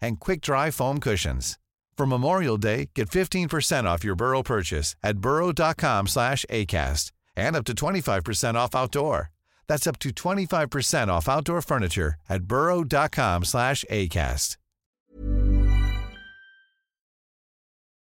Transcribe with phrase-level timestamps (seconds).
[0.00, 1.58] and quick-dry foam cushions.
[1.96, 7.64] For Memorial Day, get 15% off your Burrow purchase at burrow.com slash ACAST and up
[7.64, 9.30] to 25% off outdoor.
[9.66, 14.56] That's up to 25% off outdoor furniture at burrow.com slash ACAST.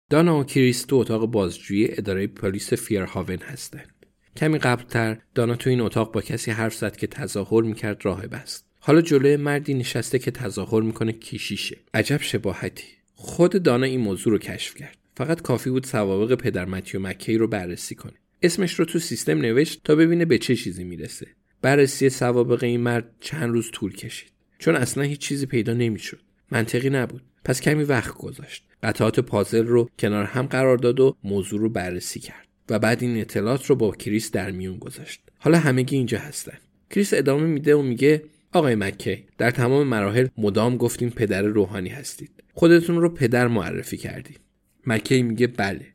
[0.10, 4.06] دانا و کریس تو اتاق بازجویی اداره پلیس فیرهاون هستند.
[4.38, 8.66] کمی قبلتر دانا تو این اتاق با کسی حرف زد که تظاهر میکرد راهب است.
[8.85, 11.79] حالا جلوی مردی نشسته که تظاهر می‌کنه کیشیشه.
[11.95, 12.85] عجب شباهتی.
[13.15, 14.99] خود دانا این موضوع رو کشف کرد.
[15.17, 18.13] فقط کافی بود سوابق پدر متیو مکی رو بررسی کنه.
[18.43, 21.27] اسمش رو تو سیستم نوشت تا ببینه به چه چیزی می‌رسه.
[21.63, 24.33] بررسی سوابق این مرد چند روز طول کشید.
[24.59, 26.21] چون اصلا هیچ چیزی پیدا نمی‌شد.
[26.51, 27.23] منطقی نبود.
[27.45, 28.65] پس کمی وقت گذاشت.
[28.83, 32.49] قطعات پازل رو کنار هم قرار داد و موضوع رو بررسی کرد.
[32.71, 35.21] و بعد این اطلاعات رو با کریس در میون گذاشت.
[35.39, 36.59] حالا همگی اینجا هستن.
[36.91, 42.31] کریس ادامه میده و میگه آقای مکی در تمام مراحل مدام گفتیم پدر روحانی هستید.
[42.55, 44.41] خودتون رو پدر معرفی کردید.
[44.87, 45.87] مکی میگه بله.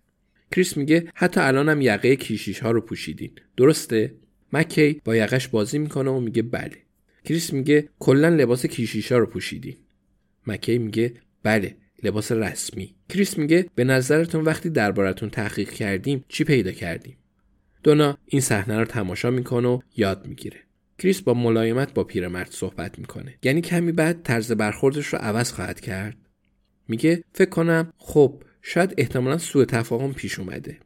[0.51, 3.31] کریس میگه حتی الانم یقه کیشیش ها رو پوشیدین.
[3.57, 4.15] درسته؟
[4.53, 6.77] مکی با یقش بازی می‌کنه و میگه بله.
[7.25, 9.77] کریس میگه کلا لباس کشیش ها رو پوشیدین.
[10.47, 11.13] مکی میگه
[11.43, 17.17] بله لباس رسمی کریس میگه به نظرتون وقتی دربارتون تحقیق کردیم چی پیدا کردیم
[17.83, 20.57] دونا این صحنه رو تماشا می‌کنه و یاد می‌گیره
[20.99, 23.35] کریس با ملایمت با پیرمرد صحبت می‌کنه.
[23.43, 26.17] یعنی کمی بعد طرز برخوردش رو عوض خواهد کرد.
[26.87, 30.77] میگه فکر کنم خب شاید احتمالا سوء تفاهم پیش اومده.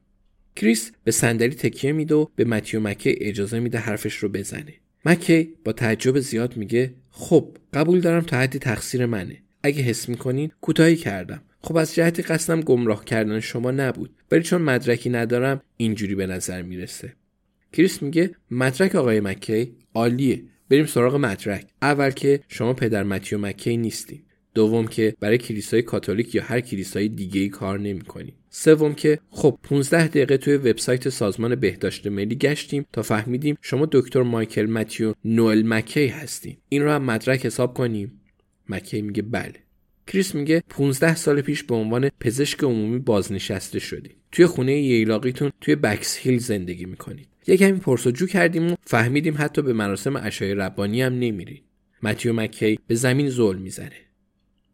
[0.55, 4.73] کریس به صندلی تکیه میده و به متیو مکی اجازه میده حرفش رو بزنه.
[5.05, 9.37] مکی با تعجب زیاد میگه خب قبول دارم تا حدی تقصیر منه.
[9.63, 11.41] اگه حس می‌کنین کوتاهی کردم.
[11.61, 14.15] خب از جهتی قصدم گمراه کردن شما نبود.
[14.31, 17.13] ولی چون مدرکی ندارم اینجوری به نظر می‌رسه.
[17.73, 20.43] کریس میگه مدرک آقای مکی عالیه.
[20.69, 21.67] بریم سراغ مدرک.
[21.81, 24.23] اول که شما پدر متیو مکی نیستیم
[24.53, 29.59] دوم که برای کلیسای کاتولیک یا هر کلیسای دیگه ای کار نمی‌کنیم سوم که خب
[29.63, 35.67] 15 دقیقه توی وبسایت سازمان بهداشت ملی گشتیم تا فهمیدیم شما دکتر مایکل متیو نوئل
[35.67, 38.21] مکی هستیم این رو هم مدرک حساب کنیم.
[38.69, 39.53] مکی میگه بله.
[40.07, 45.75] کریس میگه 15 سال پیش به عنوان پزشک عمومی بازنشسته شدید توی خونه ییلاقیتون توی
[45.75, 47.30] بکس هیل زندگی می‌کنید.
[47.47, 51.63] یه کمی پرس‌وجو کردیم و فهمیدیم حتی به مراسم عشای ربانی هم نمیرید
[52.03, 53.91] متیو مکی به زمین زل می‌زنه.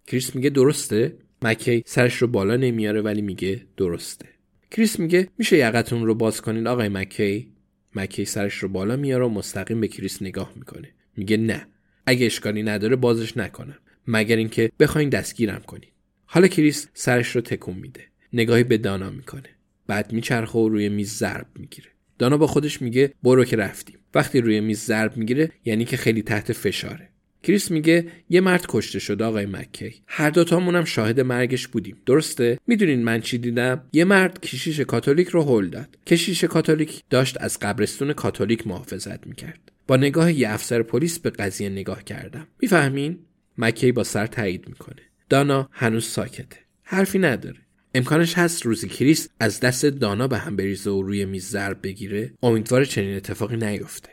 [0.07, 4.25] کریس میگه درسته؟ مکی سرش رو بالا نمیاره ولی میگه درسته.
[4.71, 7.51] کریس میگه میشه یقتون رو باز کنین آقای مکی؟
[7.95, 10.89] مکی سرش رو بالا میاره و مستقیم به کریس نگاه می‌کنه.
[11.17, 11.67] میگه نه.
[12.05, 13.77] اگه اشکالی نداره بازش نکنم.
[14.07, 15.89] مگر اینکه بخواین دستگیرم کنین.
[16.25, 18.03] حالا کریس سرش رو تکون میده.
[18.33, 19.49] نگاهی به دانا می‌کنه.
[19.87, 21.89] بعد میچرخه و روی میز ضرب می‌گیره.
[22.17, 23.97] دانا با خودش میگه برو که رفتیم.
[24.15, 27.09] وقتی روی میز ضرب می‌گیره یعنی که خیلی تحت فشاره.
[27.43, 31.97] کریس میگه یه مرد کشته شده آقای مکی هر دوتامونم شاهد مرگش بودیم.
[32.05, 35.97] درسته؟ می‌دونین من چی دیدم؟ یه مرد کشیش کاتولیک رو هل داد.
[36.05, 39.71] کشیش کاتولیک داشت از قبرستون کاتولیک محافظت می‌کرد.
[39.87, 42.47] با نگاه یه افسر پلیس به قضیه نگاه کردم.
[42.61, 43.19] می‌فهمین؟
[43.57, 45.01] مکی با سر تایید می‌کنه.
[45.29, 46.57] دانا هنوز ساکته.
[46.83, 47.59] حرفی نداره.
[47.97, 52.33] امکانش هست روزی کریس از دست دانا به هم بریزه و روی میز ضرب بگیره.
[52.43, 54.09] امیدوار چنین اتفاقی نیفته.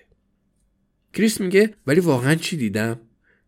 [1.15, 3.01] کریس میگه ولی واقعا چی دیدم؟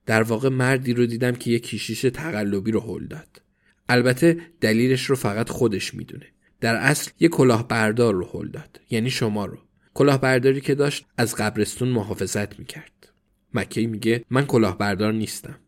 [0.07, 3.43] در واقع مردی رو دیدم که یه کیشیش تقلبی رو هل داد.
[3.89, 6.27] البته دلیلش رو فقط خودش می‌دونه.
[6.61, 9.59] در اصل یه کلاهبردار رو هل داد یعنی شما رو.
[9.95, 13.13] کلاهبرداری که داشت از قبرستون محافظت می‌کرد.
[13.55, 15.59] مکی میگه من کلاهبردار نیستم.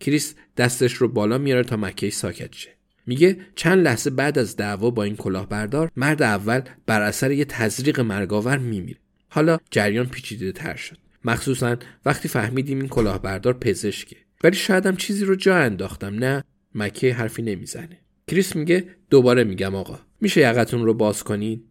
[0.00, 2.77] کریس دستش رو بالا میاره تا مکی ساکت شه.
[3.08, 8.00] میگه چند لحظه بعد از دعوا با این کلاهبردار مرد اول بر اثر یه تزریق
[8.00, 8.98] مرگاور میمیره.
[9.28, 10.96] حالا جریان پیچیده تر شد.
[11.24, 14.16] مخصوصا وقتی فهمیدیم این کلاهبردار پزشکه.
[14.44, 16.44] ولی شاید چیزی رو جا انداختم نه
[16.74, 17.98] مکه حرفی نمی‌زنه.
[18.26, 21.62] کریس میگه دوباره میگم آقا میشه یقتون رو باز کنین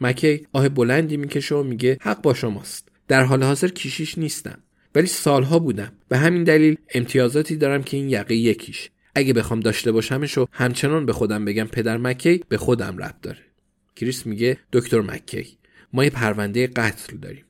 [0.00, 2.88] مکی آه بلندی می‌کشه و میگه حق با شماست.
[3.08, 4.58] در حال حاضر کیشیش نیستم.
[4.94, 5.92] ولی سالها بودم.
[6.08, 8.90] به همین دلیل امتیازاتی دارم که این یقه یکیش.
[9.16, 13.38] اگه بخوام داشته باشمش و همچنان به خودم بگم پدر مکی به خودم رب داره.
[13.96, 15.58] کریس میگه دکتر مکی
[15.92, 17.44] ما یه پرونده قتل داریم.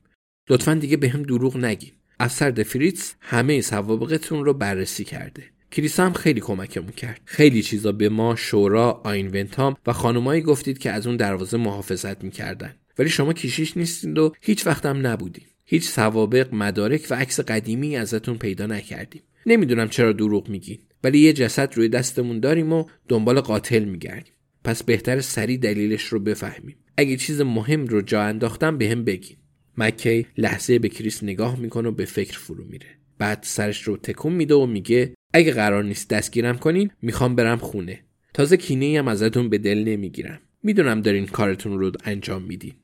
[0.51, 1.93] لطفا دیگه به هم دروغ نگین.
[2.21, 5.43] افسر دفریتس همه سوابقتون رو بررسی کرده.
[5.71, 7.21] کریسا هم خیلی کمکمون کرد.
[7.25, 12.25] خیلی چیزا به ما شورا آین ونتام و خانمایی گفتید که از اون دروازه محافظت
[12.25, 12.75] می‌کردن.
[12.99, 17.97] ولی شما کیشیش نیستید و هیچ وقت هم نبودیم هیچ سوابق مدارک و عکس قدیمی
[17.97, 19.23] ازتون پیدا نکردیم.
[19.47, 20.79] نمی‌دونم چرا دروغ میگین.
[21.05, 24.35] ولی یه جسد روی دستمون داریم و دنبال قاتل میگردیم.
[24.65, 26.77] پس بهتر سری دلیلش رو بفهمیم.
[26.97, 29.37] اگه چیز مهم رو جا انداختم به هم بگین.
[29.79, 32.87] مکی لحظه به کریس نگاه می‌کنه و به فکر فرو میره.
[33.19, 38.05] بعد سرش رو تکون میده و میگه اگه قرار نیست دستگیرم کنین می‌خوام برم خونه.
[38.35, 40.41] تازه کینه هم ازتون به دل نمی‌گیرم.
[40.63, 42.75] می‌دونم دارین کارتون رو انجام میدین.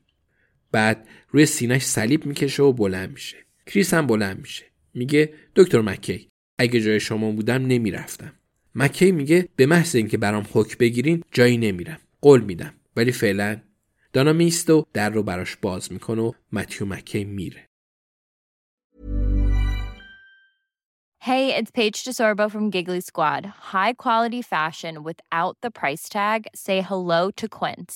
[0.71, 3.37] بعد روی سینش صلیب می‌کشه و بلند میشه.
[3.67, 4.63] کریس هم بلند میشه.
[4.93, 6.27] میگه دکتر مکی
[6.63, 8.33] اگه جای شما بودم نمی‌رفتم
[8.75, 13.61] مکی میگه به محض اینکه برام حک بگیرین جایی نمیرم قول میدم ولی فعلا
[14.13, 17.65] دانا میست و در رو براش باز می‌کنه و متیو مکی میره
[21.29, 23.43] Hey, it's Paige DeSorbo from Giggly Squad.
[23.73, 26.39] High quality fashion without the price tag.
[26.53, 27.95] Say hello to Quince.